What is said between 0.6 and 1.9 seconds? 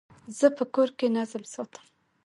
کور کي نظم ساتم.